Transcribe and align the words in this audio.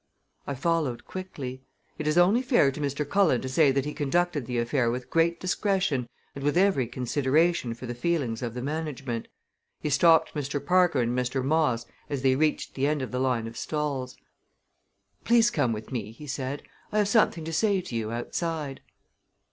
I 0.47 0.55
followed 0.55 1.05
quickly. 1.05 1.61
It 1.99 2.07
is 2.07 2.17
only 2.17 2.41
fair 2.41 2.71
to 2.71 2.79
Mr. 2.81 3.07
Cullen 3.07 3.39
to 3.41 3.47
say 3.47 3.69
that 3.71 3.85
he 3.85 3.93
conducted 3.93 4.47
the 4.47 4.57
affair 4.57 4.89
with 4.89 5.11
great 5.11 5.39
discretion 5.39 6.09
and 6.33 6.43
with 6.43 6.57
every 6.57 6.87
consideration 6.87 7.75
for 7.75 7.85
the 7.85 7.93
feelings 7.93 8.41
of 8.41 8.55
the 8.55 8.63
management. 8.63 9.27
He 9.79 9.91
stopped 9.91 10.33
Mr. 10.33 10.59
Parker 10.65 11.01
and 11.01 11.15
Mr. 11.15 11.45
Moss 11.45 11.85
as 12.09 12.23
they 12.23 12.35
reached 12.35 12.73
the 12.73 12.87
end 12.87 13.03
of 13.03 13.11
the 13.11 13.19
line 13.19 13.45
of 13.45 13.55
stalls. 13.55 14.17
"Please 15.23 15.51
come 15.51 15.71
with 15.71 15.91
me," 15.91 16.09
he 16.11 16.25
said. 16.25 16.63
"I 16.91 16.97
have 16.97 17.07
something 17.07 17.45
to 17.45 17.53
say 17.53 17.79
to 17.81 17.95
you 17.95 18.11
outside." 18.11 18.81